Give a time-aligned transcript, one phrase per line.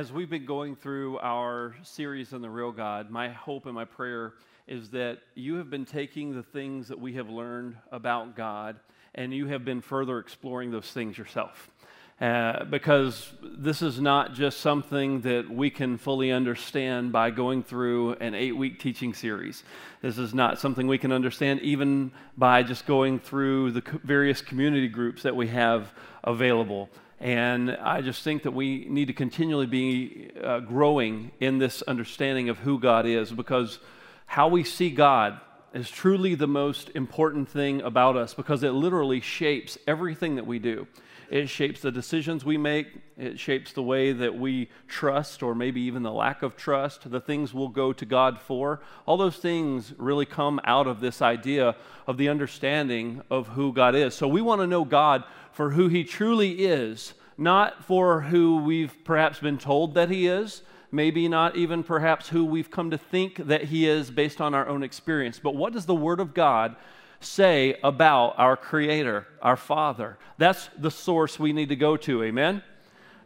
[0.00, 3.84] As we've been going through our series on the real God, my hope and my
[3.84, 4.32] prayer
[4.66, 8.80] is that you have been taking the things that we have learned about God
[9.14, 11.70] and you have been further exploring those things yourself.
[12.18, 18.14] Uh, because this is not just something that we can fully understand by going through
[18.22, 19.64] an eight week teaching series.
[20.00, 24.88] This is not something we can understand even by just going through the various community
[24.88, 25.92] groups that we have
[26.24, 26.88] available.
[27.20, 32.48] And I just think that we need to continually be uh, growing in this understanding
[32.48, 33.78] of who God is because
[34.24, 35.38] how we see God
[35.72, 40.58] is truly the most important thing about us because it literally shapes everything that we
[40.58, 40.86] do.
[41.30, 42.88] It shapes the decisions we make.
[43.16, 47.20] It shapes the way that we trust, or maybe even the lack of trust, the
[47.20, 48.80] things we'll go to God for.
[49.06, 51.76] All those things really come out of this idea
[52.08, 54.12] of the understanding of who God is.
[54.14, 59.04] So we want to know God for who He truly is, not for who we've
[59.04, 63.36] perhaps been told that He is, maybe not even perhaps who we've come to think
[63.36, 65.38] that He is based on our own experience.
[65.38, 66.76] But what does the Word of God
[67.20, 70.18] say about our Creator, our Father.
[70.38, 72.62] That's the source we need to go to, amen?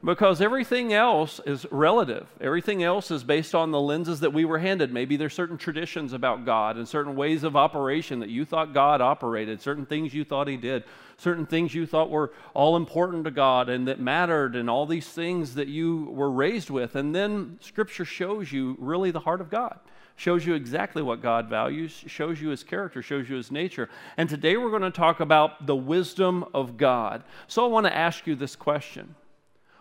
[0.04, 2.26] Because everything else is relative.
[2.40, 4.92] Everything else is based on the lenses that we were handed.
[4.92, 9.00] Maybe there's certain traditions about God and certain ways of operation that you thought God
[9.00, 10.84] operated, certain things you thought He did,
[11.16, 15.08] certain things you thought were all important to God and that mattered, and all these
[15.08, 16.96] things that you were raised with.
[16.96, 19.78] And then Scripture shows you really the heart of God
[20.16, 23.88] shows you exactly what God values, shows you his character, shows you his nature.
[24.16, 27.24] And today we're going to talk about the wisdom of God.
[27.48, 29.14] So I want to ask you this question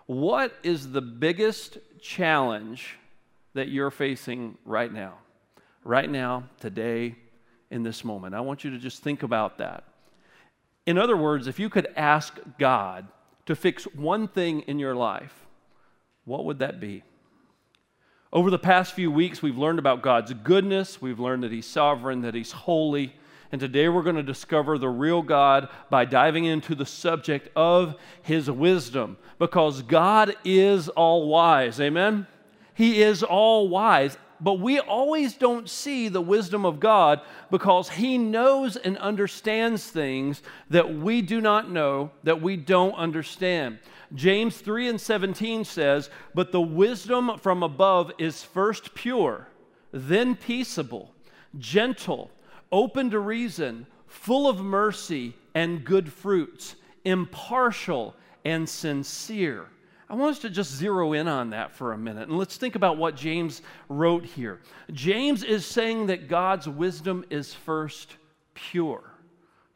[0.05, 2.97] What is the biggest challenge
[3.53, 5.19] that you're facing right now?
[5.83, 7.15] Right now, today,
[7.69, 8.35] in this moment.
[8.35, 9.83] I want you to just think about that.
[10.85, 13.07] In other words, if you could ask God
[13.45, 15.45] to fix one thing in your life,
[16.25, 17.03] what would that be?
[18.31, 22.21] Over the past few weeks, we've learned about God's goodness, we've learned that He's sovereign,
[22.21, 23.15] that He's holy.
[23.51, 27.95] And today we're going to discover the real God by diving into the subject of
[28.23, 31.79] His wisdom because God is all wise.
[31.79, 32.25] Amen?
[32.73, 34.17] He is all wise.
[34.43, 40.41] But we always don't see the wisdom of God because He knows and understands things
[40.69, 43.79] that we do not know, that we don't understand.
[44.13, 49.47] James 3 and 17 says, But the wisdom from above is first pure,
[49.93, 51.13] then peaceable,
[51.57, 52.29] gentle,
[52.69, 56.75] open to reason, full of mercy and good fruits,
[57.05, 59.67] impartial and sincere.
[60.13, 62.75] I want us to just zero in on that for a minute and let's think
[62.75, 64.59] about what James wrote here.
[64.91, 68.17] James is saying that God's wisdom is first
[68.53, 69.01] pure.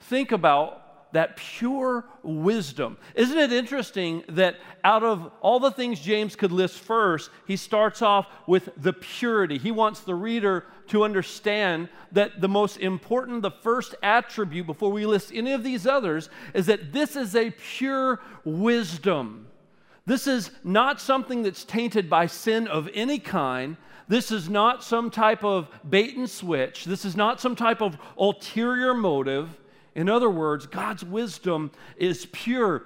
[0.01, 2.97] Think about that pure wisdom.
[3.15, 8.03] Isn't it interesting that out of all the things James could list first, he starts
[8.03, 9.57] off with the purity?
[9.57, 15.07] He wants the reader to understand that the most important, the first attribute before we
[15.07, 19.46] list any of these others, is that this is a pure wisdom.
[20.07, 23.75] This is not something that's tainted by sin of any kind.
[24.07, 26.85] This is not some type of bait and switch.
[26.85, 29.49] This is not some type of ulterior motive.
[29.95, 32.83] In other words, God's wisdom is pure,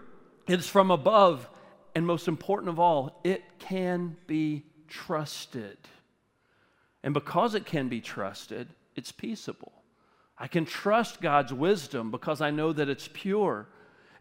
[0.47, 1.47] it's from above,
[1.93, 5.77] and most important of all, it can be trusted.
[7.03, 9.73] And because it can be trusted, it's peaceable.
[10.39, 13.67] I can trust God's wisdom because I know that it's pure.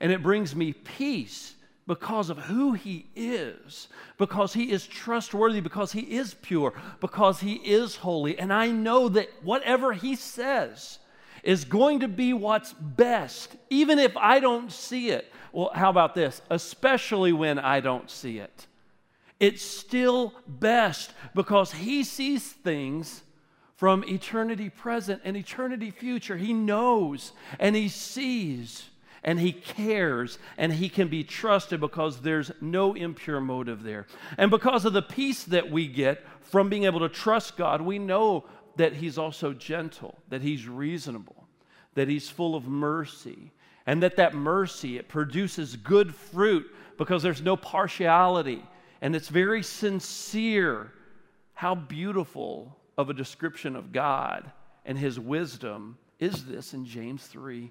[0.00, 1.54] And it brings me peace
[1.90, 7.54] because of who He is, because He is trustworthy, because He is pure, because He
[7.54, 8.38] is holy.
[8.38, 11.00] And I know that whatever He says,
[11.42, 15.32] is going to be what's best, even if I don't see it.
[15.50, 16.40] Well, how about this?
[16.48, 18.68] Especially when I don't see it.
[19.40, 23.24] It's still best because He sees things
[23.74, 26.36] from eternity present and eternity future.
[26.36, 28.90] He knows and He sees
[29.22, 34.06] and He cares and He can be trusted because there's no impure motive there.
[34.38, 37.98] And because of the peace that we get from being able to trust God, we
[37.98, 38.44] know
[38.76, 41.46] that He's also gentle, that He's reasonable,
[41.94, 43.52] that He's full of mercy,
[43.86, 48.62] and that that mercy it produces good fruit because there's no partiality
[49.00, 50.92] and it's very sincere.
[51.54, 54.50] How beautiful of a description of God
[54.84, 57.70] and His wisdom is this in James 3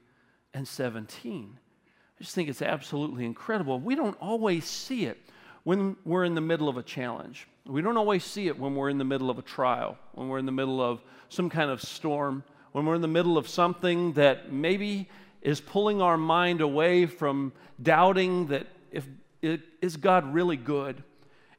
[0.53, 1.57] and 17?
[1.57, 3.79] I just think it's absolutely incredible.
[3.79, 5.17] We don't always see it
[5.63, 7.47] when we're in the middle of a challenge.
[7.65, 10.39] We don't always see it when we're in the middle of a trial, when we're
[10.39, 14.13] in the middle of some kind of storm, when we're in the middle of something
[14.13, 15.09] that maybe
[15.41, 19.07] is pulling our mind away from doubting that if
[19.41, 21.03] is God really good?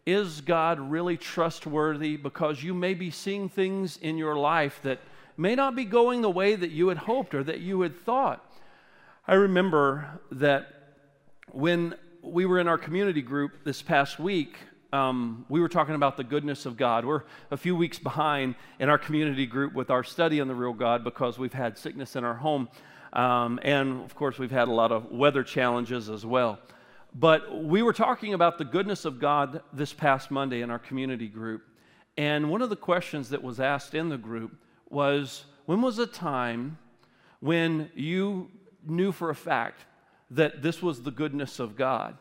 [0.07, 2.17] is God really trustworthy?
[2.17, 5.01] Because you may be seeing things in your life that
[5.37, 8.45] may not be going the way that you had hoped or that you had thought.
[9.29, 10.67] I remember that
[11.53, 14.57] when we were in our community group this past week,
[14.95, 17.05] um, we were talking about the goodness of God.
[17.05, 20.73] We're a few weeks behind in our community group with our study on the real
[20.73, 22.71] God because we've had sickness in our home.
[23.13, 26.59] Um, and of course, we've had a lot of weather challenges as well.
[27.15, 31.29] But we were talking about the goodness of God this past Monday in our community
[31.29, 31.63] group.
[32.17, 34.57] And one of the questions that was asked in the group
[34.89, 36.79] was when was a time
[37.41, 38.51] when you
[38.87, 39.85] knew for a fact
[40.31, 42.17] that this was the goodness of God?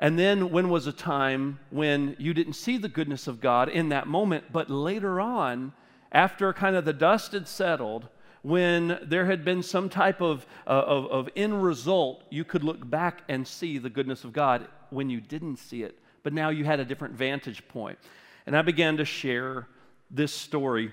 [0.00, 3.90] And then when was a time when you didn't see the goodness of God in
[3.90, 5.72] that moment, but later on,
[6.12, 8.08] after kind of the dust had settled,
[8.42, 12.88] when there had been some type of, uh, of, of end result, you could look
[12.88, 16.64] back and see the goodness of God when you didn't see it, but now you
[16.64, 17.98] had a different vantage point.
[18.46, 19.66] And I began to share
[20.10, 20.92] this story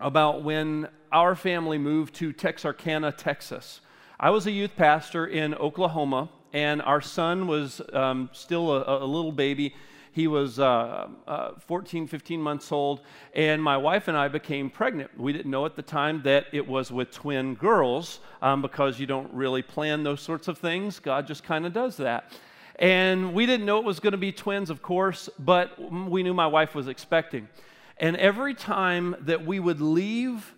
[0.00, 3.80] about when our family moved to Texarkana, Texas.
[4.22, 9.04] I was a youth pastor in Oklahoma and our son was um, still a, a,
[9.04, 9.74] little baby.
[10.12, 13.00] He was uh, uh, 14, 15 months old,
[13.34, 15.10] and my wife and I became pregnant.
[15.18, 19.06] We didn't know at the time that it was with twin girls um, because you
[19.06, 21.00] don't really plan those sorts of things.
[21.00, 22.30] God just kind of does that.
[22.76, 26.32] And we didn't know it was going to be twins, of course, but we knew
[26.32, 27.48] my wife was expecting.
[27.96, 30.54] And every time that we would leave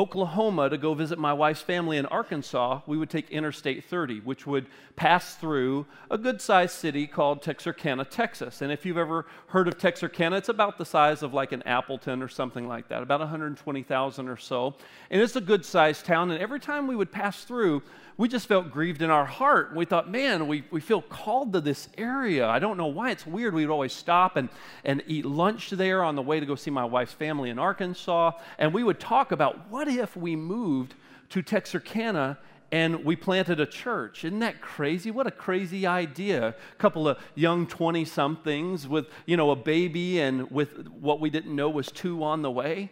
[0.00, 4.46] Oklahoma to go visit my wife's family in Arkansas, we would take Interstate 30, which
[4.46, 4.66] would
[4.96, 8.62] pass through a good sized city called Texarkana, Texas.
[8.62, 12.22] And if you've ever heard of Texarkana, it's about the size of like an Appleton
[12.22, 14.74] or something like that, about 120,000 or so.
[15.10, 16.30] And it's a good sized town.
[16.30, 17.82] And every time we would pass through,
[18.20, 19.74] we just felt grieved in our heart.
[19.74, 22.46] We thought, man, we, we feel called to this area.
[22.46, 23.12] I don't know why.
[23.12, 23.54] It's weird.
[23.54, 24.50] We'd always stop and,
[24.84, 28.32] and eat lunch there on the way to go see my wife's family in Arkansas.
[28.58, 30.96] And we would talk about what if we moved
[31.30, 32.36] to Texarkana
[32.70, 34.22] and we planted a church.
[34.22, 35.10] Isn't that crazy?
[35.10, 36.48] What a crazy idea.
[36.48, 41.30] A couple of young 20 somethings with, you know, a baby and with what we
[41.30, 42.90] didn't know was two on the way.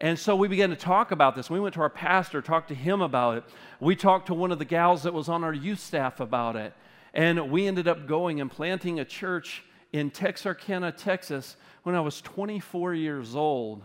[0.00, 1.50] And so we began to talk about this.
[1.50, 3.44] We went to our pastor, talked to him about it.
[3.80, 6.72] We talked to one of the gals that was on our youth staff about it.
[7.14, 12.20] And we ended up going and planting a church in Texarkana, Texas, when I was
[12.20, 13.84] 24 years old,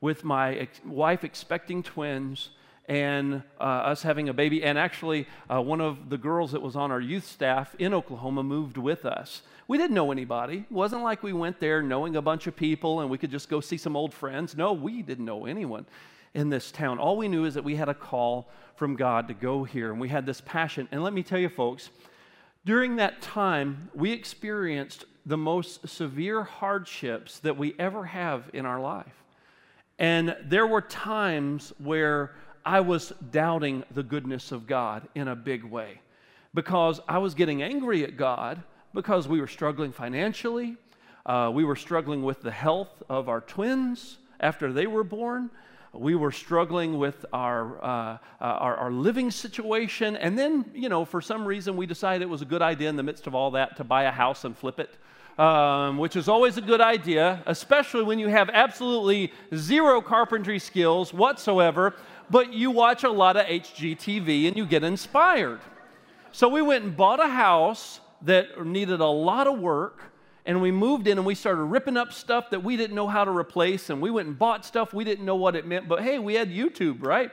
[0.00, 2.50] with my ex- wife expecting twins
[2.92, 4.62] and uh, us having a baby.
[4.62, 8.42] And actually, uh, one of the girls that was on our youth staff in Oklahoma
[8.42, 9.40] moved with us.
[9.66, 10.66] We didn't know anybody.
[10.68, 13.48] It wasn't like we went there knowing a bunch of people and we could just
[13.48, 14.54] go see some old friends.
[14.54, 15.86] No, we didn't know anyone
[16.34, 16.98] in this town.
[16.98, 19.98] All we knew is that we had a call from God to go here, and
[19.98, 20.86] we had this passion.
[20.92, 21.88] And let me tell you, folks,
[22.66, 28.80] during that time, we experienced the most severe hardships that we ever have in our
[28.80, 29.24] life.
[29.98, 32.32] And there were times where
[32.64, 36.00] I was doubting the goodness of God in a big way
[36.54, 38.62] because I was getting angry at God
[38.94, 40.76] because we were struggling financially.
[41.24, 45.50] Uh, we were struggling with the health of our twins after they were born.
[45.92, 50.16] We were struggling with our, uh, uh, our, our, living situation.
[50.16, 52.96] And then, you know, for some reason, we decided it was a good idea in
[52.96, 54.96] the midst of all that to buy a house and flip it.
[55.38, 61.14] Um, which is always a good idea, especially when you have absolutely zero carpentry skills
[61.14, 61.94] whatsoever,
[62.30, 65.60] but you watch a lot of HGTV and you get inspired.
[66.32, 70.12] So we went and bought a house that needed a lot of work
[70.44, 73.24] and we moved in and we started ripping up stuff that we didn't know how
[73.24, 76.02] to replace and we went and bought stuff we didn't know what it meant but
[76.02, 77.30] hey we had youtube right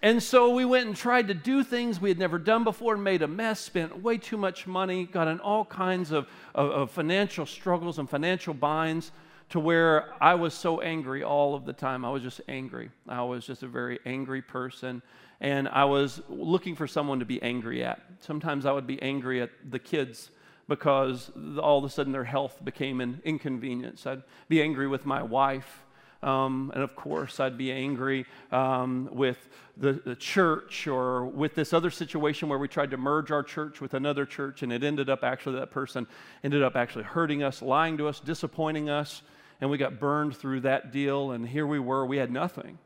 [0.00, 3.02] and so we went and tried to do things we had never done before and
[3.02, 6.90] made a mess spent way too much money got in all kinds of, of, of
[6.90, 9.12] financial struggles and financial binds
[9.48, 13.22] to where i was so angry all of the time i was just angry i
[13.22, 15.02] was just a very angry person
[15.40, 18.00] and I was looking for someone to be angry at.
[18.20, 20.30] Sometimes I would be angry at the kids
[20.66, 24.06] because all of a sudden their health became an inconvenience.
[24.06, 25.84] I'd be angry with my wife.
[26.20, 31.72] Um, and of course, I'd be angry um, with the, the, church or with this
[31.72, 35.08] other situation where we tried to merge our church with another church, and it ended
[35.08, 36.08] up actually, that person
[36.42, 39.22] ended up actually hurting us, lying to us, disappointing us,
[39.60, 42.78] and we got burned through that deal, and here we were, we had nothing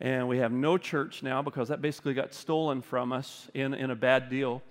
[0.00, 3.90] and we have no church now because that basically got stolen from us in, in
[3.90, 4.62] a bad deal.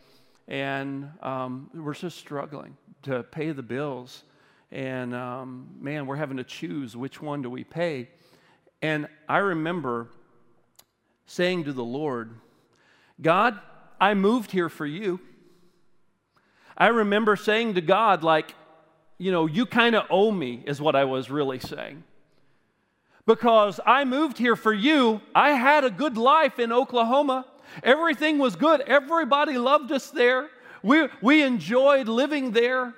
[0.48, 4.24] And um, we're just struggling to pay the bills.
[4.72, 8.10] And um, man, we're having to choose which one do we pay.
[8.82, 10.08] And I remember
[11.28, 12.32] saying to the Lord,
[13.22, 13.60] God,
[14.02, 15.20] I moved here for you.
[16.76, 18.56] I remember saying to God, like,
[19.20, 22.04] you know, you kind of owe me, is what I was really saying.
[23.28, 25.22] Because I moved here for you.
[25.36, 27.46] I had a good life in Oklahoma.
[27.84, 28.82] Everything was good.
[28.82, 30.50] Everybody loved us there.
[30.82, 32.96] We, we enjoyed living there.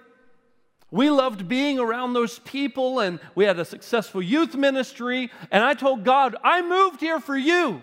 [0.91, 5.31] We loved being around those people, and we had a successful youth ministry.
[5.49, 7.81] And I told God, I moved here for you.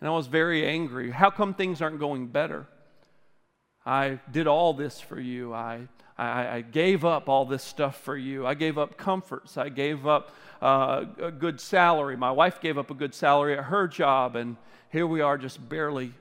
[0.00, 1.10] And I was very angry.
[1.10, 2.66] How come things aren't going better?
[3.84, 5.52] I did all this for you.
[5.52, 8.46] I, I, I gave up all this stuff for you.
[8.46, 9.56] I gave up comforts.
[9.56, 12.16] I gave up uh, a good salary.
[12.16, 14.56] My wife gave up a good salary at her job, and
[14.90, 16.14] here we are just barely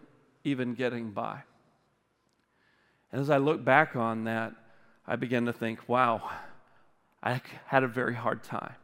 [0.43, 1.43] even getting by.
[3.11, 4.53] And as I look back on that,
[5.07, 6.29] I began to think, wow,
[7.23, 8.75] I had a very hard time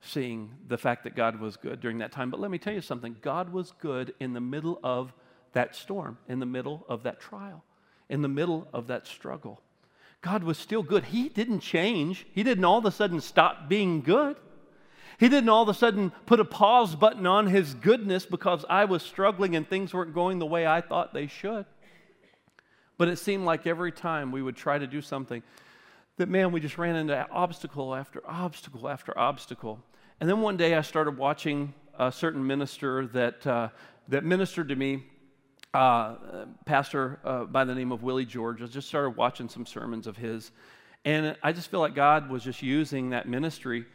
[0.00, 2.30] seeing the fact that God was good during that time.
[2.30, 5.12] But let me tell you something God was good in the middle of
[5.52, 7.64] that storm, in the middle of that trial,
[8.08, 9.60] in the middle of that struggle.
[10.20, 11.04] God was still good.
[11.06, 14.36] He didn't change, He didn't all of a sudden stop being good.
[15.18, 18.84] He didn't all of a sudden put a pause button on His goodness because I
[18.84, 21.66] was struggling and things weren't going the way I thought they should.
[22.98, 25.42] But it seemed like every time we would try to do something,
[26.18, 29.80] that man, we just ran into obstacle after obstacle after obstacle.
[30.20, 33.68] And then one day I started watching a certain minister that, uh,
[34.08, 35.04] that ministered to me,
[35.74, 38.62] uh, pastor uh, by the name of Willie George.
[38.62, 40.50] I just started watching some sermons of his.
[41.04, 43.86] And I just feel like God was just using that ministry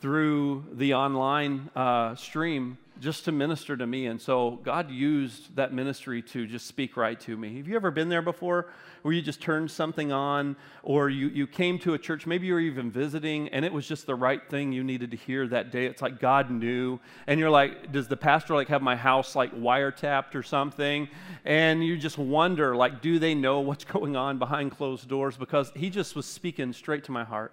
[0.00, 4.06] through the online uh, stream just to minister to me.
[4.06, 7.58] And so God used that ministry to just speak right to me.
[7.58, 8.70] Have you ever been there before
[9.02, 12.54] where you just turned something on or you, you came to a church, maybe you
[12.54, 15.70] were even visiting, and it was just the right thing you needed to hear that
[15.70, 15.86] day?
[15.86, 16.98] It's like God knew.
[17.26, 21.08] And you're like, does the pastor like have my house like wiretapped or something?
[21.44, 25.36] And you just wonder, like, do they know what's going on behind closed doors?
[25.36, 27.52] Because he just was speaking straight to my heart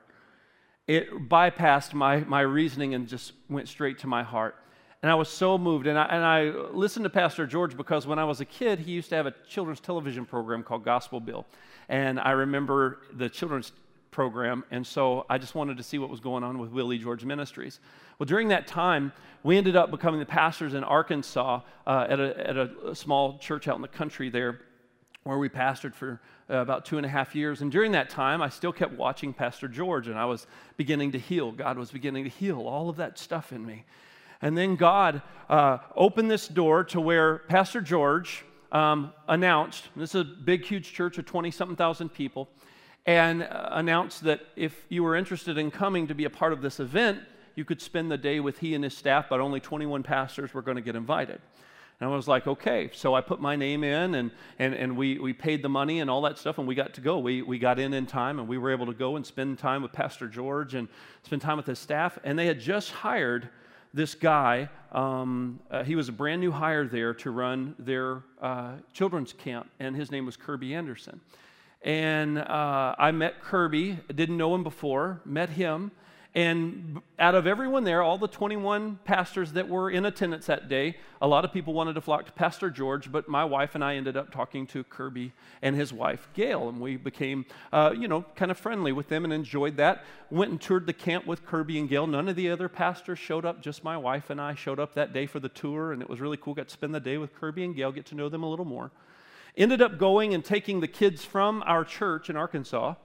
[0.87, 4.55] it bypassed my, my reasoning and just went straight to my heart.
[5.01, 5.87] And I was so moved.
[5.87, 8.91] And I, and I listened to Pastor George because when I was a kid, he
[8.91, 11.45] used to have a children's television program called Gospel Bill.
[11.89, 13.71] And I remember the children's
[14.11, 14.63] program.
[14.71, 17.79] And so I just wanted to see what was going on with Willie George Ministries.
[18.17, 19.11] Well, during that time,
[19.41, 23.67] we ended up becoming the pastors in Arkansas uh, at, a, at a small church
[23.67, 24.61] out in the country there
[25.23, 27.61] where we pastored for uh, about two and a half years.
[27.61, 31.19] And during that time, I still kept watching Pastor George, and I was beginning to
[31.19, 31.51] heal.
[31.51, 33.85] God was beginning to heal all of that stuff in me.
[34.41, 40.21] And then God uh, opened this door to where Pastor George um, announced this is
[40.21, 42.49] a big, huge church of 20 something thousand people
[43.05, 46.61] and uh, announced that if you were interested in coming to be a part of
[46.61, 47.19] this event,
[47.55, 50.61] you could spend the day with he and his staff, but only 21 pastors were
[50.61, 51.39] going to get invited.
[52.03, 52.89] And I was like, okay.
[52.91, 56.09] So I put my name in and, and, and we, we paid the money and
[56.09, 57.17] all that stuff, and we got to go.
[57.19, 59.81] We, we got in in time, and we were able to go and spend time
[59.81, 60.89] with Pastor George and
[61.23, 62.19] spend time with his staff.
[62.25, 63.47] And they had just hired
[63.93, 64.67] this guy.
[64.91, 69.69] Um, uh, he was a brand new hire there to run their uh, children's camp,
[69.79, 71.21] and his name was Kirby Anderson.
[71.83, 75.91] And uh, I met Kirby, didn't know him before, met him.
[76.35, 80.97] And out of everyone there, all the 21 pastors that were in attendance that day,
[81.21, 83.97] a lot of people wanted to flock to Pastor George, but my wife and I
[83.97, 88.25] ended up talking to Kirby and his wife, Gail, and we became, uh, you know,
[88.35, 90.05] kind of friendly with them and enjoyed that.
[90.31, 92.07] Went and toured the camp with Kirby and Gail.
[92.07, 95.13] None of the other pastors showed up, just my wife and I showed up that
[95.13, 96.55] day for the tour, and it was really cool.
[96.55, 98.65] Got to spend the day with Kirby and Gail, get to know them a little
[98.65, 98.89] more.
[99.55, 102.95] Ended up going and taking the kids from our church in Arkansas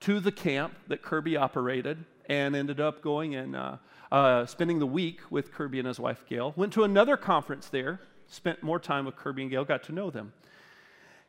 [0.00, 3.76] to the camp that Kirby operated and ended up going and uh,
[4.12, 6.52] uh, spending the week with Kirby and his wife Gail.
[6.56, 10.10] Went to another conference there, spent more time with Kirby and Gail, got to know
[10.10, 10.32] them.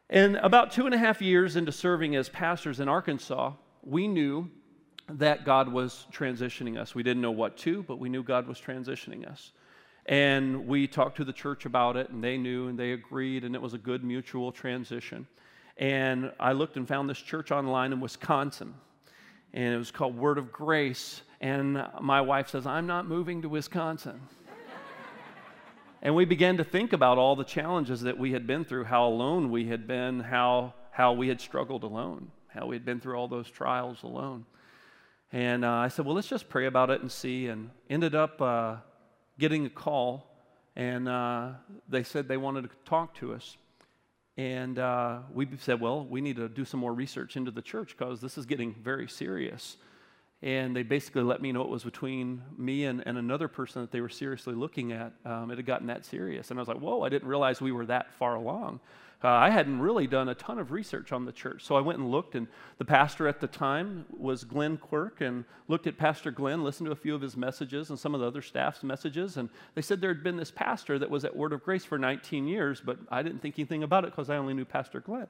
[0.09, 4.49] And about two and a half years into serving as pastors in Arkansas, we knew
[5.09, 6.95] that God was transitioning us.
[6.95, 9.51] We didn't know what to, but we knew God was transitioning us.
[10.05, 13.53] And we talked to the church about it, and they knew and they agreed, and
[13.55, 15.27] it was a good mutual transition.
[15.77, 18.73] And I looked and found this church online in Wisconsin
[19.53, 21.21] and it was called Word of Grace.
[21.39, 24.21] And my wife says, I'm not moving to Wisconsin.
[26.01, 29.07] and we began to think about all the challenges that we had been through, how
[29.07, 33.15] alone we had been, how, how we had struggled alone, how we had been through
[33.15, 34.45] all those trials alone.
[35.31, 37.47] And uh, I said, well, let's just pray about it and see.
[37.47, 38.77] And ended up uh,
[39.37, 40.25] getting a call,
[40.75, 41.51] and uh,
[41.89, 43.57] they said they wanted to talk to us.
[44.37, 47.95] And uh, we said, well, we need to do some more research into the church
[47.97, 49.77] because this is getting very serious.
[50.43, 53.91] And they basically let me know it was between me and, and another person that
[53.91, 55.13] they were seriously looking at.
[55.25, 56.51] Um, it had gotten that serious.
[56.51, 58.79] And I was like, whoa, I didn't realize we were that far along.
[59.23, 61.97] Uh, I hadn't really done a ton of research on the church, so I went
[61.97, 62.47] and looked, and
[62.77, 66.91] the pastor at the time was Glenn Quirk, and looked at Pastor Glenn, listened to
[66.91, 70.01] a few of his messages and some of the other staff's messages, and they said
[70.01, 72.99] there had been this pastor that was at Word of Grace for 19 years, but
[73.09, 75.27] I didn't think anything about it because I only knew Pastor Glenn.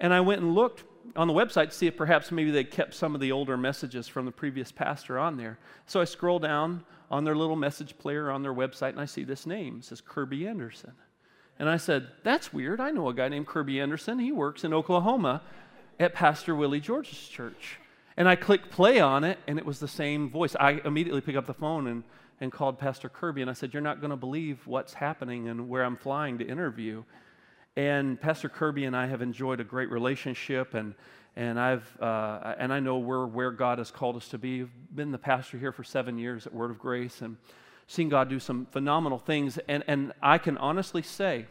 [0.00, 0.82] And I went and looked
[1.14, 4.08] on the website to see if perhaps maybe they kept some of the older messages
[4.08, 5.58] from the previous pastor on there.
[5.86, 9.24] So I scroll down on their little message player on their website and I see
[9.24, 9.78] this name.
[9.78, 10.92] It says Kirby Anderson.
[11.60, 12.80] And I said, That's weird.
[12.80, 14.18] I know a guy named Kirby Anderson.
[14.18, 15.42] He works in Oklahoma
[16.00, 17.76] at Pastor Willie George's church.
[18.16, 20.56] And I clicked play on it and it was the same voice.
[20.58, 22.02] I immediately picked up the phone and,
[22.40, 25.68] and called Pastor Kirby and I said, You're not going to believe what's happening and
[25.68, 27.04] where I'm flying to interview.
[27.76, 30.94] And Pastor Kirby and I have enjoyed a great relationship, and,
[31.36, 34.62] and, I've, uh, and I know we're where God has called us to be.
[34.62, 37.36] I've been the pastor here for seven years at Word of Grace and
[37.90, 39.58] seen God do some phenomenal things.
[39.66, 41.46] And, and I can honestly say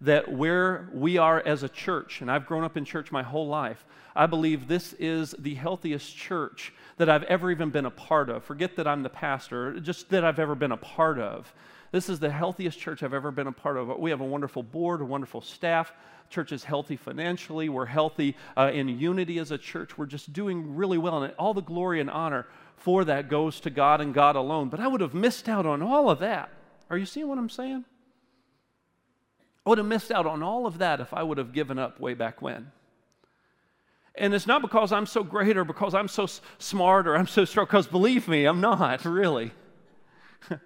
[0.00, 3.46] that where we are as a church, and I've grown up in church my whole
[3.46, 8.30] life, I believe this is the healthiest church that I've ever even been a part
[8.30, 8.42] of.
[8.42, 11.52] Forget that I'm the pastor, just that I've ever been a part of.
[11.92, 13.98] This is the healthiest church I've ever been a part of.
[13.98, 15.92] We have a wonderful board, a wonderful staff.
[16.30, 17.68] Church is healthy financially.
[17.68, 19.96] We're healthy uh, in unity as a church.
[19.96, 21.22] We're just doing really well.
[21.22, 24.68] And all the glory and honor for that goes to God and God alone.
[24.68, 26.50] But I would have missed out on all of that.
[26.88, 27.84] Are you seeing what I'm saying?
[29.64, 31.98] I would have missed out on all of that if I would have given up
[31.98, 32.70] way back when.
[34.14, 36.26] And it's not because I'm so great or because I'm so
[36.58, 39.52] smart or I'm so strong, because believe me, I'm not, really.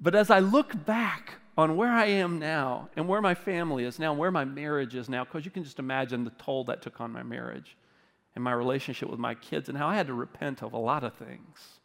[0.00, 3.98] But as I look back on where I am now and where my family is
[3.98, 6.82] now and where my marriage is now, because you can just imagine the toll that
[6.82, 7.76] took on my marriage
[8.38, 11.02] and my relationship with my kids and how I had to repent of a lot
[11.02, 11.80] of things,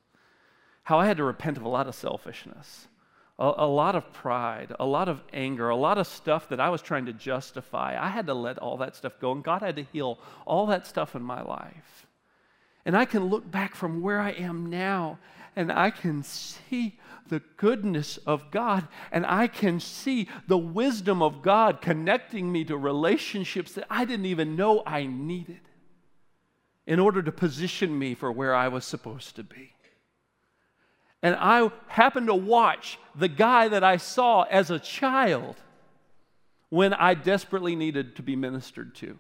[0.84, 2.88] how I had to repent of a lot of selfishness.
[3.40, 6.70] A, a, lot of pride, a lot of anger, a lot of stuff that I
[6.70, 7.98] was trying to justify.
[8.00, 10.86] I had to let all that stuff go, and God had to heal all that
[10.86, 12.06] stuff in my life.
[12.86, 15.18] And I can look back from where I am now,
[15.56, 21.42] and I can see the goodness of God and I can see the wisdom of
[21.42, 25.62] God connecting me to relationships that I didn't even know I needed
[26.86, 29.74] in order to position me for where I was supposed to be.
[31.22, 35.56] And I happened to watch the guy that I saw as a child
[36.70, 39.18] when I desperately needed to be ministered to.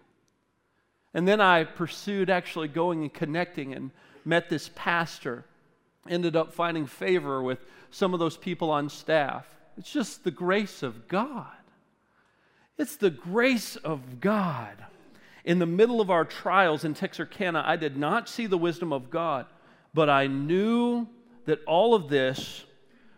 [1.13, 3.91] And then I pursued actually going and connecting and
[4.26, 5.45] met this pastor.
[6.10, 7.60] Ended up finding favor with
[7.91, 9.45] some of those people on staff.
[9.78, 11.47] It's just the grace of God.
[12.78, 14.76] It's the grace of God.
[15.44, 19.10] In the middle of our trials in Texarkana, I did not see the wisdom of
[19.10, 19.46] God,
[19.94, 21.08] but I knew
[21.46, 22.64] that all of this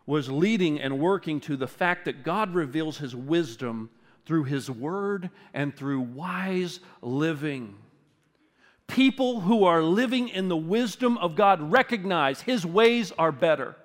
[0.07, 3.89] was leading and working to the fact that God reveals His wisdom
[4.25, 7.75] through His Word and through wise living.
[8.87, 13.75] People who are living in the wisdom of God recognize His ways are better.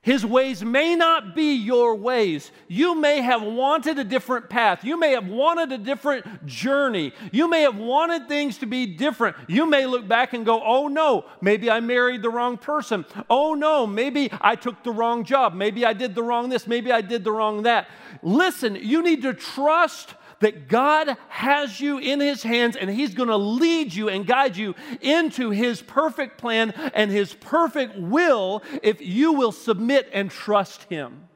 [0.00, 2.52] His ways may not be your ways.
[2.68, 4.84] You may have wanted a different path.
[4.84, 7.12] You may have wanted a different journey.
[7.32, 9.36] You may have wanted things to be different.
[9.48, 13.04] You may look back and go, oh no, maybe I married the wrong person.
[13.28, 15.54] Oh no, maybe I took the wrong job.
[15.54, 16.68] Maybe I did the wrong this.
[16.68, 17.88] Maybe I did the wrong that.
[18.22, 23.28] Listen, you need to trust that God has you in His hands and He's going
[23.28, 29.00] to lead you and guide you into His perfect plan and His perfect will if
[29.00, 31.28] you will submit and trust Him.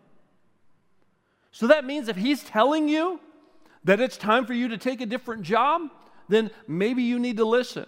[1.51, 3.21] So that means if He's telling you
[3.85, 5.83] that it's time for you to take a different job,
[6.29, 7.87] then maybe you need to listen.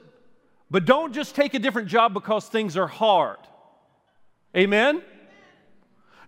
[0.71, 3.39] But don't just take a different job because things are hard.
[4.57, 5.03] Amen?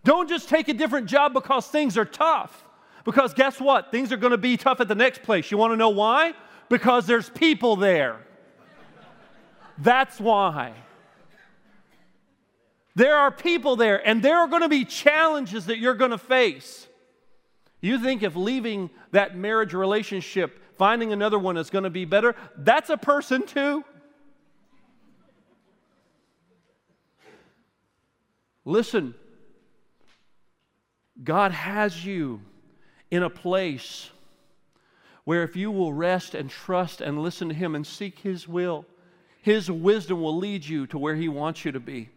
[0.04, 2.65] Don't just take a different job because things are tough.
[3.06, 3.92] Because guess what?
[3.92, 5.50] Things are going to be tough at the next place.
[5.52, 6.34] You want to know why?
[6.68, 8.18] Because there's people there.
[9.78, 10.74] That's why.
[12.96, 16.18] There are people there, and there are going to be challenges that you're going to
[16.18, 16.88] face.
[17.80, 22.34] You think if leaving that marriage relationship, finding another one is going to be better,
[22.56, 23.84] that's a person too.
[28.64, 29.14] Listen,
[31.22, 32.40] God has you
[33.10, 34.10] in a place
[35.24, 38.86] where if you will rest and trust and listen to Him and seek His will,
[39.42, 42.08] His wisdom will lead you to where He wants you to be.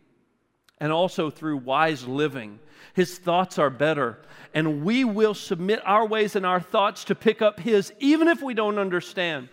[0.80, 2.60] And also through wise living.
[2.94, 4.20] His thoughts are better.
[4.54, 8.42] And we will submit our ways and our thoughts to pick up His, even if
[8.42, 9.50] we don't understand.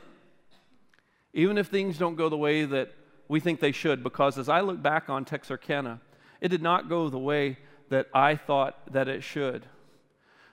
[1.33, 2.95] Even if things don't go the way that
[3.29, 4.03] we think they should.
[4.03, 6.01] Because as I look back on Texarkana,
[6.41, 9.67] it did not go the way that I thought that it should.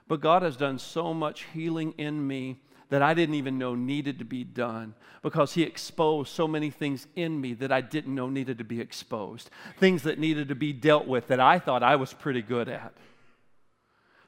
[0.08, 4.20] But God has done so much healing in me that I didn't even know needed
[4.20, 8.30] to be done because He exposed so many things in me that I didn't know
[8.30, 9.50] needed to be exposed.
[9.80, 12.94] Things that needed to be dealt with that I thought I was pretty good at.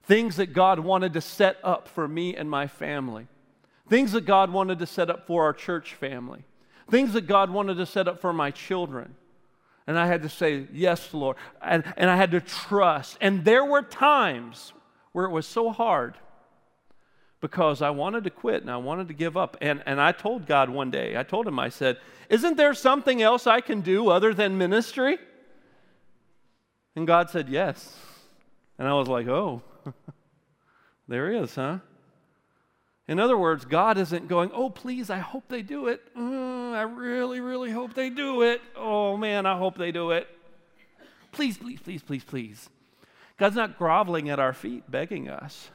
[0.03, 3.27] Things that God wanted to set up for me and my family.
[3.87, 6.43] Things that God wanted to set up for our church family.
[6.89, 9.15] Things that God wanted to set up for my children.
[9.87, 11.37] And I had to say, Yes, Lord.
[11.61, 13.17] And, and I had to trust.
[13.21, 14.73] And there were times
[15.15, 16.17] where it was so hard
[17.39, 19.55] because I wanted to quit and I wanted to give up.
[19.61, 21.99] And, and I told God one day, I told him, I said,
[22.29, 25.17] Isn't there something else I can do other than ministry?
[26.97, 27.97] And God said, Yes.
[28.77, 29.61] And I was like, Oh,
[31.07, 31.79] there is, huh?
[33.07, 36.01] In other words, God isn't going, Oh, please, I hope they do it.
[36.13, 38.61] Mm, I really, really hope they do it.
[38.75, 40.27] Oh, man, I hope they do it.
[41.31, 42.69] Please, please, please, please, please.
[43.37, 45.69] God's not groveling at our feet, begging us.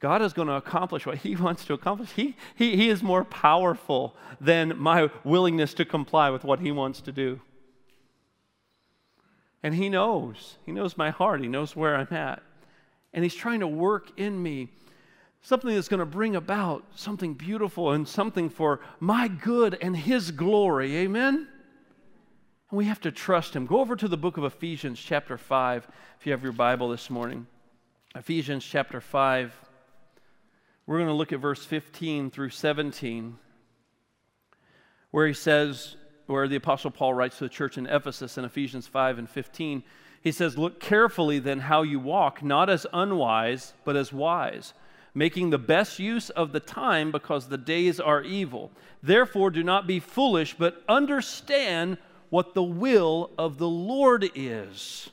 [0.00, 2.10] God is going to accomplish what He wants to accomplish.
[2.10, 7.00] He, he, he is more powerful than my willingness to comply with what He wants
[7.02, 7.40] to do.
[9.62, 10.58] And He knows.
[10.66, 11.40] He knows my heart.
[11.40, 12.42] He knows where I'm at.
[13.12, 14.68] And He's trying to work in me
[15.40, 20.30] something that's going to bring about something beautiful and something for my good and His
[20.30, 20.96] glory.
[20.96, 21.48] Amen?
[22.74, 23.66] We have to trust Him.
[23.66, 25.86] Go over to the book of Ephesians, chapter 5,
[26.18, 27.46] if you have your Bible this morning.
[28.16, 29.54] Ephesians, chapter 5.
[30.84, 33.38] We're going to look at verse 15 through 17,
[35.12, 35.94] where he says,
[36.26, 39.84] where the Apostle Paul writes to the church in Ephesus in Ephesians 5 and 15.
[40.20, 44.74] He says, Look carefully then how you walk, not as unwise, but as wise,
[45.14, 48.72] making the best use of the time because the days are evil.
[49.00, 51.98] Therefore, do not be foolish, but understand
[52.34, 55.08] what the will of the Lord is.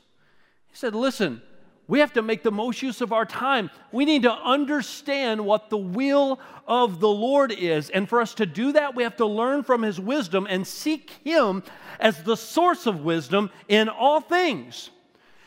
[0.66, 1.40] He said, Listen,
[1.86, 3.70] we have to make the most use of our time.
[3.92, 7.90] We need to understand what the will of the Lord is.
[7.90, 11.10] And for us to do that, we have to learn from His wisdom and seek
[11.22, 11.62] Him
[12.00, 14.90] as the source of wisdom in all things.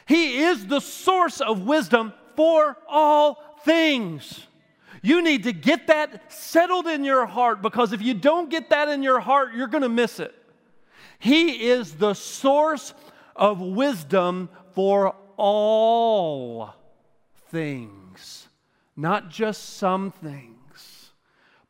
[0.06, 4.48] He is the source of wisdom for all things.
[5.02, 8.88] You need to get that settled in your heart because if you don't get that
[8.88, 10.34] in your heart, you're going to miss it.
[11.20, 12.94] He is the source
[13.36, 16.74] of wisdom for all
[17.50, 18.48] things,
[18.96, 21.12] not just some things,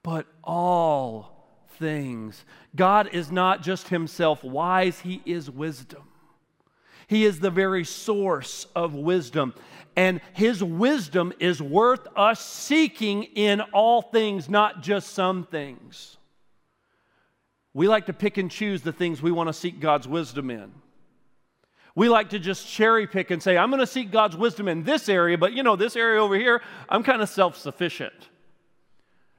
[0.03, 1.47] but all
[1.79, 2.45] things.
[2.75, 6.03] God is not just himself wise, he is wisdom.
[7.07, 9.53] He is the very source of wisdom.
[9.95, 16.17] And his wisdom is worth us seeking in all things, not just some things.
[17.75, 20.71] We like to pick and choose the things we want to seek God's wisdom in.
[21.93, 24.83] We like to just cherry pick and say, I'm going to seek God's wisdom in
[24.83, 28.13] this area, but you know, this area over here, I'm kind of self sufficient.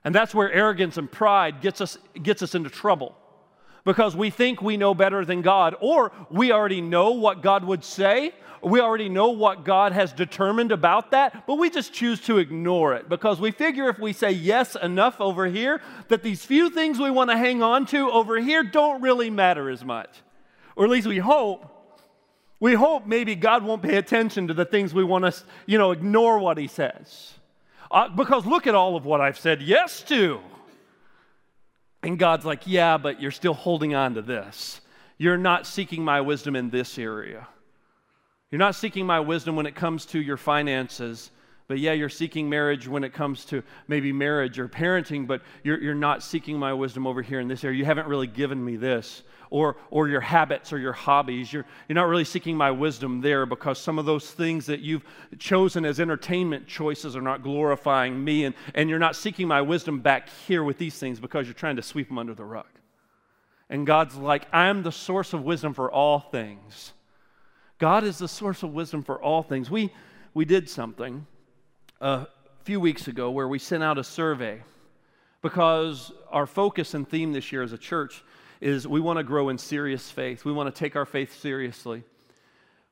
[0.05, 3.16] And that's where arrogance and pride gets us, gets us into trouble
[3.87, 7.85] because we think we know better than God, or we already know what God would
[7.85, 12.38] say, we already know what God has determined about that, but we just choose to
[12.38, 16.68] ignore it because we figure if we say yes enough over here, that these few
[16.68, 20.11] things we want to hang on to over here don't really matter as much.
[20.75, 21.72] Or at least we hope
[22.59, 25.92] we hope maybe God won't pay attention to the things we want to, you know,
[25.92, 27.35] ignore what He says.
[27.90, 30.40] Uh, because look at all of what I've said yes to.
[32.03, 34.81] And God's like, yeah, but you're still holding on to this.
[35.19, 37.49] You're not seeking my wisdom in this area.
[38.51, 41.31] You're not seeking my wisdom when it comes to your finances.
[41.69, 45.81] But yeah, you're seeking marriage when it comes to maybe marriage or parenting, but you're,
[45.83, 47.77] you're not seeking my wisdom over here in this area.
[47.77, 51.53] You haven't really given me this or, or your habits or your hobbies.
[51.53, 55.05] You're, you're not really seeking my wisdom there because some of those things that you've
[55.41, 58.45] chosen as entertainment choices are not glorifying me.
[58.45, 61.77] And, and you're not seeking my wisdom back here with these things because you're trying
[61.77, 62.67] to sweep them under the rug.
[63.69, 66.93] And God's like, I'm the source of wisdom for all things.
[67.79, 69.69] God is the source of wisdom for all things.
[69.69, 69.93] We,
[70.33, 71.27] we did something
[72.01, 72.27] a
[72.65, 74.63] few weeks ago where we sent out a survey
[75.43, 78.25] because our focus and theme this year as a church
[78.61, 80.45] is we want to grow in serious faith.
[80.45, 82.03] We want to take our faith seriously.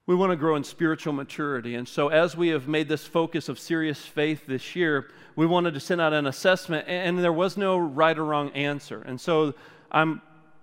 [0.07, 1.75] We want to grow in spiritual maturity.
[1.77, 5.73] And so, as we have made this focus of serious faith this year, we wanted
[5.75, 9.01] to send out an assessment, and there was no right or wrong answer.
[9.01, 9.55] And so,
[9.90, 10.21] I'm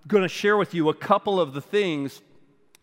[0.07, 2.21] going to share with you a couple of the things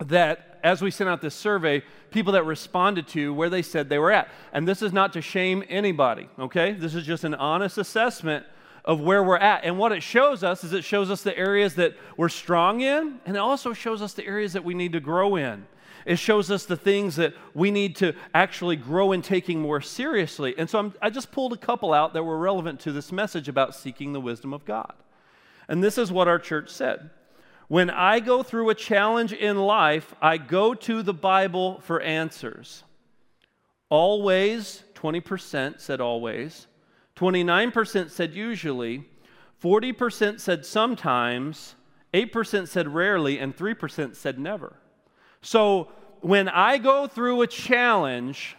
[0.05, 3.99] that, as we sent out this survey, people that responded to where they said they
[3.99, 4.29] were at.
[4.53, 6.73] And this is not to shame anybody, okay?
[6.73, 8.45] This is just an honest assessment
[8.85, 9.65] of where we're at.
[9.65, 13.19] And what it shows us is it shows us the areas that we're strong in,
[13.25, 15.67] and it also shows us the areas that we need to grow in.
[16.05, 20.55] It shows us the things that we need to actually grow in taking more seriously.
[20.57, 23.49] And so I'm, i just pulled a couple out that were relevant to this message
[23.49, 24.93] about seeking the wisdom of God.
[25.67, 27.11] And this is what our church said
[27.69, 32.83] When I go through a challenge in life, I go to the Bible for answers.
[33.89, 36.65] Always, 20% said always,
[37.15, 39.07] 29% said usually,
[39.61, 41.75] 40% said sometimes,
[42.11, 44.73] 8% said rarely, and 3% said never.
[45.43, 48.57] So when I go through a challenge,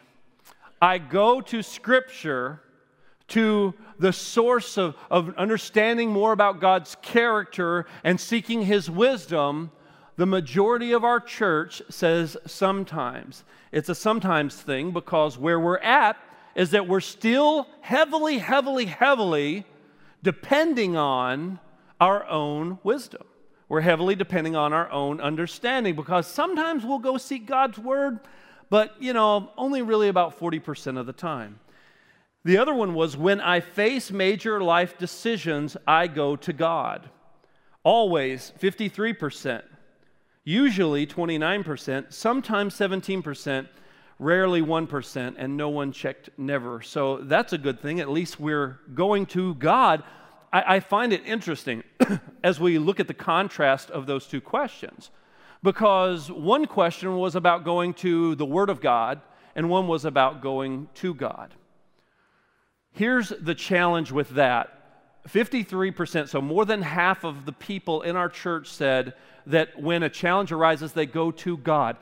[0.81, 2.63] I go to Scripture,
[3.31, 9.71] to the source of, of understanding more about God's character and seeking His wisdom.
[10.17, 13.45] The majority of our church says sometimes.
[13.73, 16.17] It's a sometimes thing because where we're at
[16.55, 19.65] is that we're still heavily, heavily, heavily
[20.23, 21.59] depending on
[22.01, 23.23] our own wisdom.
[23.69, 28.19] We're heavily depending on our own understanding because sometimes we'll go seek God's word,
[28.69, 31.61] but you know, only really about 40% of the time.
[32.45, 37.11] The other one was when I face major life decisions, I go to God.
[37.83, 39.63] Always 53%,
[40.45, 43.69] usually 29%, sometimes 17%,
[44.19, 46.81] rarely 1%, and no one checked never.
[46.83, 48.01] So that's a good thing.
[48.01, 50.03] At least we're going to God.
[50.53, 51.83] I, I find it interesting
[52.45, 55.11] as we look at the contrast of those two questions
[55.63, 59.21] because one question was about going to the Word of God,
[59.55, 61.55] and one was about going to God.
[62.93, 64.77] Here's the challenge with that
[65.29, 69.15] 53%, so more than half of the people in our church said
[69.47, 71.97] that when a challenge arises, they go to God.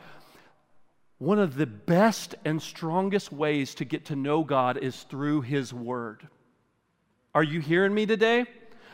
[1.19, 5.75] One of the best and strongest ways to get to know God is through His
[5.75, 6.29] Word.
[7.35, 8.47] Are you hearing me today?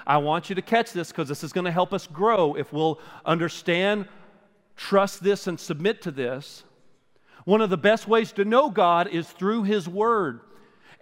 [0.07, 2.73] I want you to catch this because this is going to help us grow if
[2.73, 4.07] we'll understand,
[4.77, 6.65] trust this, and submit to this.
[7.45, 10.41] One of the best ways to know God is through His Word.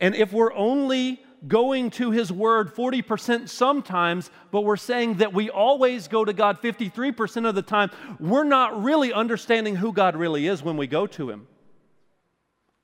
[0.00, 5.50] And if we're only going to His Word 40% sometimes, but we're saying that we
[5.50, 10.46] always go to God 53% of the time, we're not really understanding who God really
[10.46, 11.46] is when we go to Him.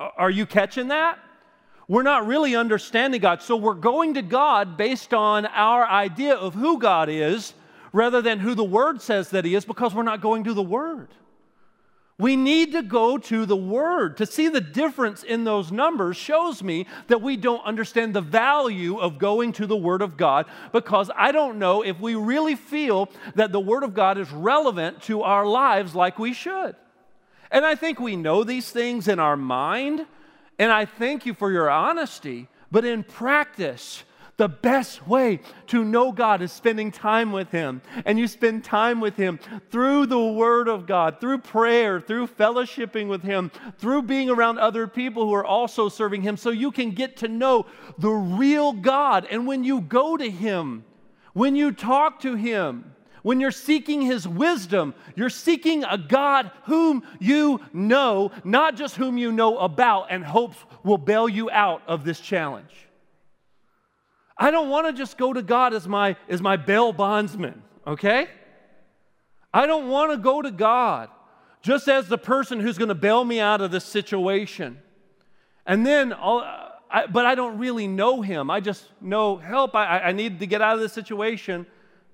[0.00, 1.18] Are you catching that?
[1.88, 3.42] We're not really understanding God.
[3.42, 7.54] So we're going to God based on our idea of who God is
[7.92, 10.62] rather than who the Word says that He is because we're not going to the
[10.62, 11.08] Word.
[12.20, 14.16] We need to go to the Word.
[14.16, 18.98] To see the difference in those numbers shows me that we don't understand the value
[18.98, 23.08] of going to the Word of God because I don't know if we really feel
[23.36, 26.74] that the Word of God is relevant to our lives like we should.
[27.52, 30.04] And I think we know these things in our mind,
[30.58, 34.02] and I thank you for your honesty, but in practice,
[34.38, 37.82] the best way to know God is spending time with Him.
[38.06, 39.38] And you spend time with Him
[39.70, 44.86] through the Word of God, through prayer, through fellowshipping with Him, through being around other
[44.86, 47.66] people who are also serving Him, so you can get to know
[47.98, 49.26] the real God.
[49.28, 50.84] And when you go to Him,
[51.32, 57.02] when you talk to Him, when you're seeking His wisdom, you're seeking a God whom
[57.18, 62.04] you know, not just whom you know about and hopes will bail you out of
[62.04, 62.87] this challenge.
[64.38, 68.28] I don't want to just go to God as my, as my bail bondsman, okay?
[69.52, 71.10] I don't want to go to God
[71.60, 74.78] just as the person who's going to bail me out of this situation.
[75.66, 78.50] And then, I, but I don't really know him.
[78.50, 81.66] I just know, help, I, I need to get out of this situation.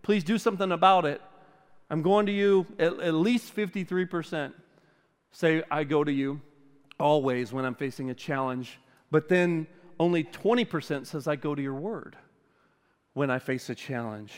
[0.03, 1.21] Please do something about it.
[1.91, 4.53] I'm going to you at, at least 53%.
[5.33, 6.41] Say, I go to you
[6.99, 8.79] always when I'm facing a challenge.
[9.11, 9.67] But then
[9.99, 12.17] only 20% says, I go to your word
[13.13, 14.33] when I face a challenge.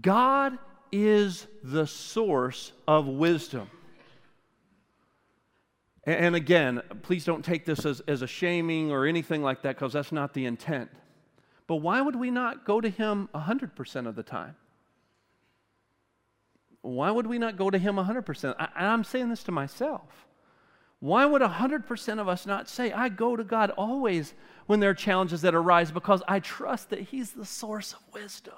[0.00, 0.58] God
[0.92, 3.68] is the source of wisdom.
[6.04, 9.94] And again, please don't take this as, as a shaming or anything like that because
[9.94, 10.90] that's not the intent.
[11.66, 14.56] But why would we not go to Him 100% of the time?
[16.82, 18.54] Why would we not go to Him 100%?
[18.58, 20.23] I, I'm saying this to myself.
[21.04, 24.32] Why would 100% of us not say, I go to God always
[24.64, 28.54] when there are challenges that arise because I trust that He's the source of wisdom?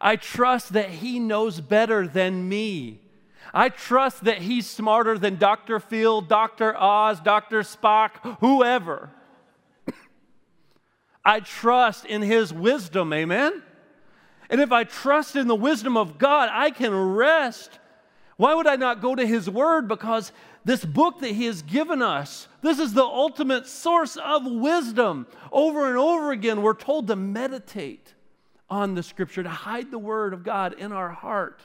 [0.00, 3.02] I trust that He knows better than me.
[3.54, 5.78] I trust that He's smarter than Dr.
[5.78, 6.76] Phil, Dr.
[6.76, 7.60] Oz, Dr.
[7.60, 9.10] Spock, whoever.
[11.24, 13.62] I trust in His wisdom, amen?
[14.50, 17.78] And if I trust in the wisdom of God, I can rest.
[18.42, 19.86] Why would I not go to His Word?
[19.86, 20.32] Because
[20.64, 25.28] this book that He has given us, this is the ultimate source of wisdom.
[25.52, 28.14] Over and over again, we're told to meditate
[28.68, 31.62] on the Scripture, to hide the Word of God in our heart,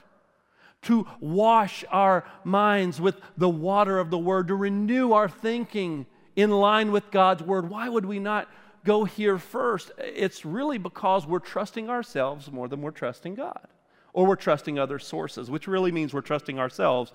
[0.83, 6.51] to wash our minds with the water of the Word, to renew our thinking in
[6.51, 7.71] line with God's Word.
[7.71, 8.47] Why would we not
[8.85, 9.89] go here first?
[9.97, 13.67] It's really because we're trusting ourselves more than we're trusting God,
[14.13, 17.11] or we're trusting other sources, which really means we're trusting ourselves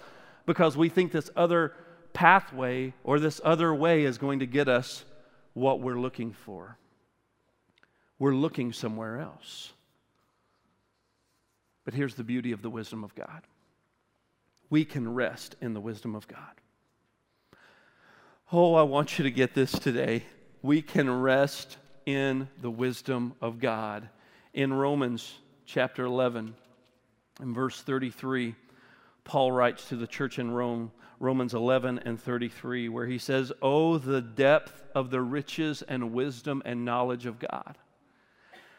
[0.46, 1.72] because we think this other
[2.12, 5.05] pathway or this other way is going to get us
[5.55, 6.76] what we're looking for.
[8.18, 9.72] We're looking somewhere else.
[11.85, 13.42] But here's the beauty of the wisdom of God
[14.70, 16.38] we can rest in the wisdom of God.
[18.50, 20.24] Oh, I want you to get this today.
[20.62, 21.76] We can rest
[22.07, 24.09] in the wisdom of God.
[24.55, 25.35] In Romans
[25.66, 26.55] chapter 11,
[27.40, 28.54] in verse 33,
[29.24, 30.90] Paul writes to the church in Rome,
[31.20, 36.62] Romans 11 and 33, where he says, Oh, the depth of the riches and wisdom
[36.64, 37.78] and knowledge of God.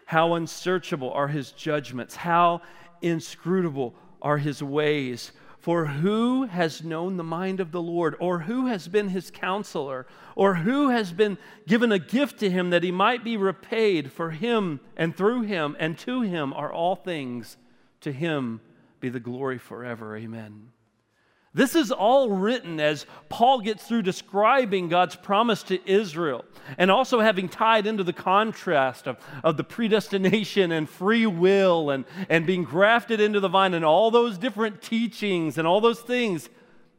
[0.05, 2.61] How unsearchable are his judgments, how
[3.01, 5.31] inscrutable are his ways.
[5.59, 10.05] For who has known the mind of the Lord, or who has been his counselor,
[10.35, 14.11] or who has been given a gift to him that he might be repaid?
[14.11, 17.55] For him and through him and to him are all things.
[18.03, 18.61] To him
[18.99, 20.15] be the glory forever.
[20.15, 20.69] Amen.
[21.53, 26.45] This is all written as Paul gets through describing God's promise to Israel
[26.79, 32.05] and also having tied into the contrast of, of the predestination and free will and,
[32.27, 36.49] and being grafted into the vine and all those different teachings and all those things.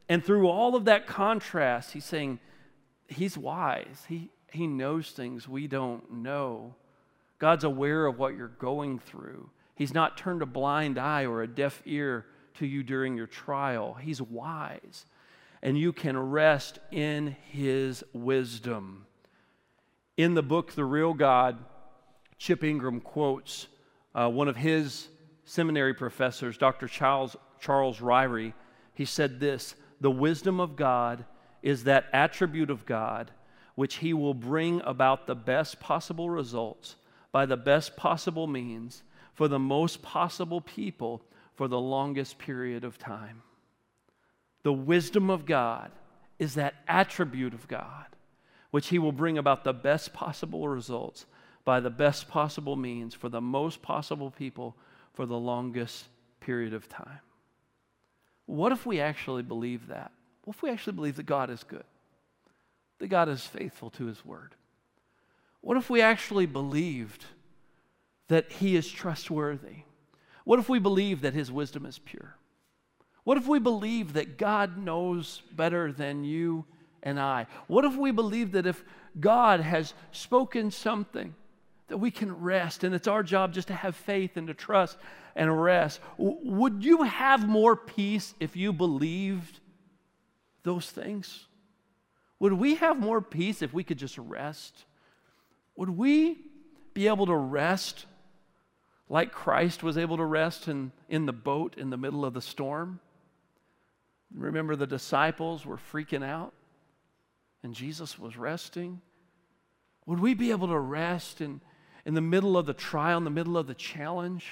[0.09, 2.39] And through all of that contrast, he's saying
[3.09, 4.05] he's wise.
[4.09, 6.77] He, he knows things we don't know.
[7.41, 9.51] God's aware of what you're going through.
[9.75, 13.95] He's not turned a blind eye or a deaf ear to you during your trial.
[13.95, 15.07] He's wise,
[15.63, 19.07] and you can rest in His wisdom.
[20.17, 21.59] In the book, The Real God,
[22.39, 23.67] Chip Ingram quotes
[24.15, 25.09] uh, one of his
[25.45, 26.87] seminary professors, Dr.
[26.87, 28.55] Charles, Charles Ryrie.
[28.95, 31.25] He said this The wisdom of God
[31.63, 33.33] is that attribute of God
[33.75, 36.97] which He will bring about the best possible results
[37.33, 39.03] by the best possible means
[39.35, 41.23] for the most possible people
[41.55, 43.43] for the longest period of time.
[44.63, 45.91] The wisdom of God
[46.39, 48.07] is that attribute of God,
[48.71, 51.27] which He will bring about the best possible results
[51.65, 54.77] by the best possible means for the most possible people
[55.13, 56.07] for the longest
[56.41, 57.21] period of time.
[58.47, 60.13] What if we actually believe that?
[60.45, 61.85] What if we actually believe that God is good?
[62.99, 64.55] That God is faithful to His word?
[65.61, 67.25] What if we actually believed
[68.29, 69.85] that He is trustworthy?
[70.45, 72.37] What if we believe that His wisdom is pure?
[73.25, 76.67] What if we believe that God knows better than you
[77.03, 77.47] and I?
[77.67, 78.85] What if we believe that if
[79.19, 81.35] God has spoken something,
[81.89, 84.99] that we can rest and it's our job just to have faith and to trust
[85.35, 86.01] and rest?
[86.19, 89.61] Would you have more peace if you believed
[90.63, 91.47] those things?
[92.41, 94.85] Would we have more peace if we could just rest?
[95.77, 96.39] Would we
[96.93, 98.07] be able to rest
[99.09, 102.41] like Christ was able to rest in, in the boat in the middle of the
[102.41, 103.01] storm.
[104.35, 106.53] Remember, the disciples were freaking out,
[107.63, 109.01] and Jesus was resting.
[110.07, 111.61] Would we be able to rest in,
[112.05, 114.47] in the middle of the trial, in the middle of the challenge,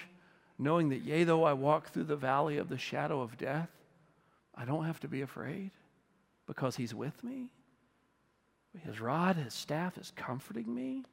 [0.59, 3.71] knowing that, yea, though I walk through the valley of the shadow of death,
[4.55, 5.71] I don't have to be afraid
[6.47, 7.51] because He's with me?
[8.85, 11.05] His rod, His staff is comforting me.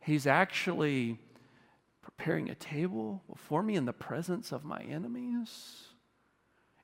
[0.00, 1.18] He's actually
[2.16, 5.84] preparing a table before me in the presence of my enemies?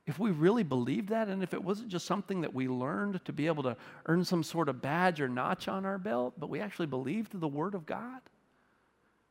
[0.05, 3.33] If we really believed that, and if it wasn't just something that we learned to
[3.33, 3.75] be able to
[4.05, 7.47] earn some sort of badge or notch on our belt, but we actually believed the
[7.47, 8.21] Word of God,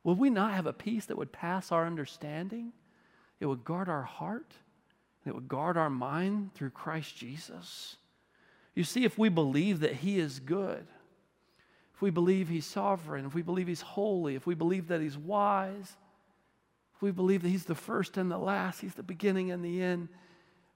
[0.02, 2.72] would we not have a peace that would pass our understanding?
[3.38, 4.52] It would guard our heart,
[5.24, 7.96] and it would guard our mind through Christ Jesus.
[8.74, 10.88] You see, if we believe that He is good,
[11.94, 15.16] if we believe He's sovereign, if we believe He's holy, if we believe that He's
[15.16, 15.96] wise,
[16.94, 19.82] if we believe that He's the first and the last, He's the beginning and the
[19.82, 20.08] end,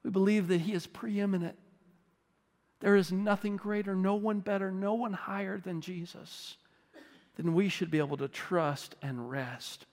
[0.05, 1.57] we believe that He is preeminent.
[2.81, 6.57] There is nothing greater, no one better, no one higher than Jesus.
[7.37, 9.87] Then we should be able to trust and rest.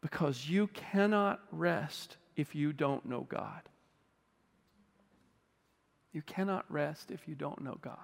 [0.00, 3.62] Because you cannot rest if you don't know God.
[6.12, 7.96] You cannot rest if you don't know God.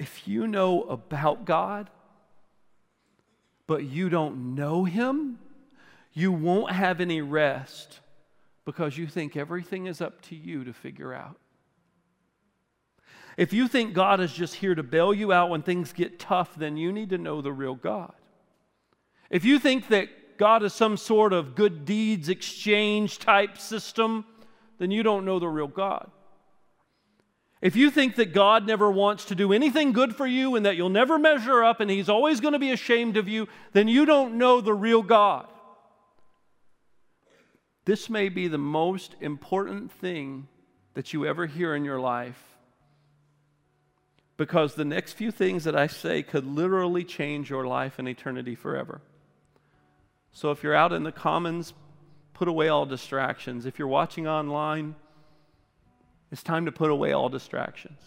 [0.00, 1.90] If you know about God,
[3.66, 5.38] but you don't know Him,
[6.14, 8.00] you won't have any rest
[8.64, 11.36] because you think everything is up to you to figure out.
[13.36, 16.54] If you think God is just here to bail you out when things get tough,
[16.56, 18.14] then you need to know the real God.
[19.28, 24.24] If you think that God is some sort of good deeds exchange type system,
[24.78, 26.10] then you don't know the real God.
[27.60, 30.76] If you think that God never wants to do anything good for you and that
[30.76, 34.06] you'll never measure up and He's always going to be ashamed of you, then you
[34.06, 35.46] don't know the real God.
[37.84, 40.48] This may be the most important thing
[40.94, 42.42] that you ever hear in your life
[44.36, 48.54] because the next few things that I say could literally change your life and eternity
[48.54, 49.02] forever.
[50.32, 51.74] So if you're out in the commons,
[52.32, 53.66] put away all distractions.
[53.66, 54.94] If you're watching online,
[56.30, 58.00] it's time to put away all distractions.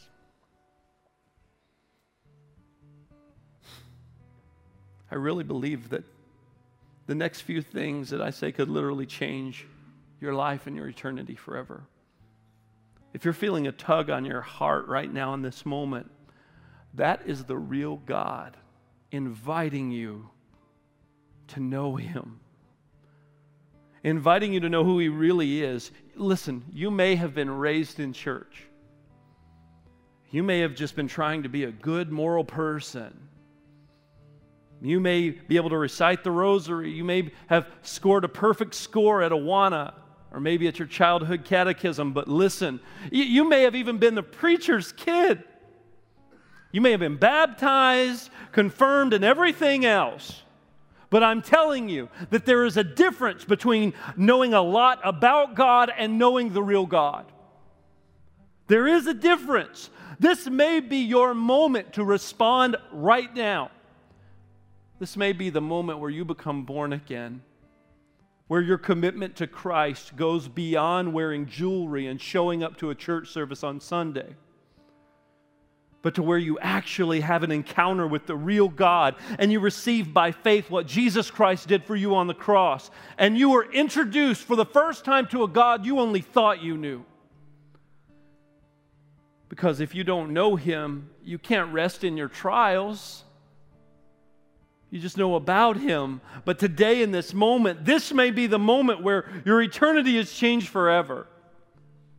[5.11, 6.03] I really believe that
[7.05, 9.67] the next few things that I say could literally change
[10.19, 11.83] your life and your eternity forever.
[13.13, 16.09] If you're feeling a tug on your heart right now in this moment,
[16.95, 18.57] that is the real God
[19.11, 20.29] inviting you
[21.49, 22.39] to know Him
[24.03, 25.91] inviting you to know who He really is.
[26.15, 28.63] Listen, you may have been raised in church.
[30.29, 33.29] You may have just been trying to be a good moral person.
[34.81, 36.91] You may be able to recite the rosary.
[36.91, 39.93] You may have scored a perfect score at Awana
[40.33, 42.11] or maybe at your childhood catechism.
[42.11, 42.81] But listen,
[43.11, 45.43] you, may have even been the preacher's kid.
[46.71, 50.42] You may have been baptized, confirmed, and everything else.
[51.13, 55.91] But I'm telling you that there is a difference between knowing a lot about God
[55.95, 57.31] and knowing the real God.
[58.65, 59.91] There is a difference.
[60.19, 63.69] This may be your moment to respond right now.
[64.97, 67.43] This may be the moment where you become born again,
[68.47, 73.29] where your commitment to Christ goes beyond wearing jewelry and showing up to a church
[73.29, 74.33] service on Sunday
[76.03, 80.13] but to where you actually have an encounter with the real God and you receive
[80.13, 82.91] by faith what Jesus Christ did for you on the cross.
[83.17, 86.77] And you were introduced for the first time to a God you only thought you
[86.77, 87.05] knew.
[89.47, 93.23] Because if you don't know Him, you can't rest in your trials.
[94.89, 96.19] You just know about Him.
[96.43, 100.67] But today, in this moment, this may be the moment where your eternity is changed
[100.67, 101.27] forever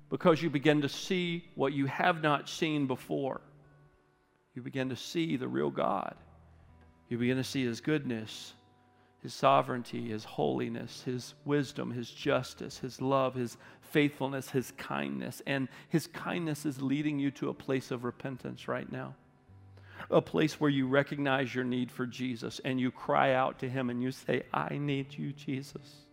[0.09, 3.43] because you begin to see what you have not seen before
[4.55, 6.15] you begin to see the real God.
[7.09, 8.55] You begin to see His goodness,
[9.23, 15.43] His sovereignty, His holiness, His wisdom, His justice, His love, His faithfulness, His kindness.
[15.47, 19.15] And His kindness is leading you to a place of repentance right now.
[20.11, 23.91] A place where you recognize your need for Jesus and you cry out to Him
[23.91, 26.07] and you say, I need you, Jesus.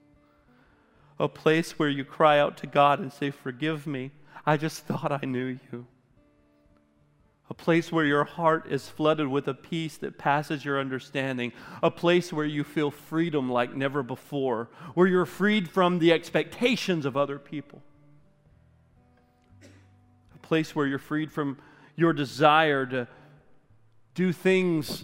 [1.19, 4.11] A place where you cry out to God and say, Forgive me.
[4.45, 5.85] I just thought I knew you
[7.51, 11.51] a place where your heart is flooded with a peace that passes your understanding,
[11.83, 17.05] a place where you feel freedom like never before, where you're freed from the expectations
[17.05, 17.81] of other people,
[20.33, 21.57] a place where you're freed from
[21.97, 23.05] your desire to
[24.15, 25.03] do things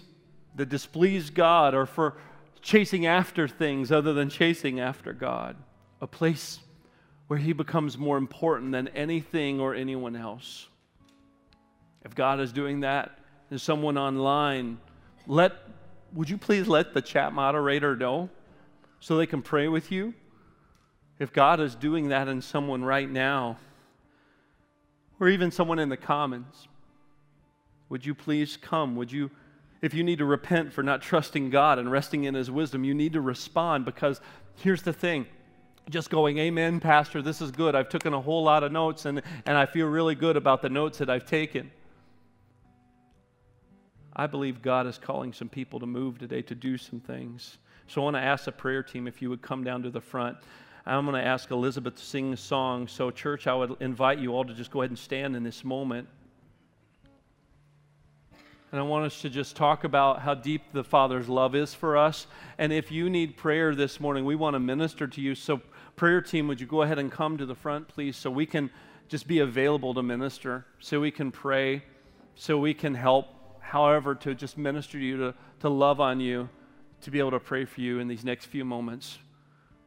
[0.54, 2.16] that displease God or for
[2.62, 5.54] chasing after things other than chasing after God,
[6.00, 6.60] a place
[7.26, 10.68] where He becomes more important than anything or anyone else.
[12.04, 13.18] If God is doing that,
[13.48, 14.78] there's someone online,
[15.26, 15.52] let
[16.14, 18.30] would you please let the chat moderator know
[19.00, 20.14] so they can pray with you?
[21.18, 23.58] If God is doing that in someone right now,
[25.20, 26.68] or even someone in the commons,
[27.88, 28.96] would you please come?
[28.96, 29.30] Would you,
[29.82, 32.94] if you need to repent for not trusting God and resting in His wisdom, you
[32.94, 34.20] need to respond because
[34.56, 35.26] here's the thing
[35.90, 37.74] just going, Amen, Pastor, this is good.
[37.74, 40.68] I've taken a whole lot of notes and, and I feel really good about the
[40.68, 41.70] notes that I've taken.
[44.18, 47.58] I believe God is calling some people to move today to do some things.
[47.86, 50.00] So I want to ask the prayer team if you would come down to the
[50.00, 50.36] front.
[50.84, 52.88] I'm going to ask Elizabeth to sing a song.
[52.88, 55.62] So, church, I would invite you all to just go ahead and stand in this
[55.62, 56.08] moment.
[58.72, 61.96] And I want us to just talk about how deep the Father's love is for
[61.96, 62.26] us.
[62.58, 65.34] And if you need prayer this morning, we want to minister to you.
[65.34, 65.60] So,
[65.94, 68.70] prayer team, would you go ahead and come to the front, please, so we can
[69.08, 71.84] just be available to minister, so we can pray,
[72.34, 73.37] so we can help
[73.68, 76.48] however, to just minister to you, to, to love on you,
[77.02, 79.18] to be able to pray for you in these next few moments.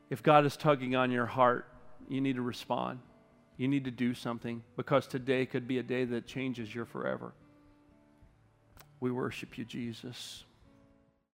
[0.10, 1.68] If God is tugging on your heart,
[2.08, 3.00] you need to respond.
[3.58, 7.34] You need to do something because today could be a day that changes your forever.
[9.00, 10.44] We worship you, Jesus.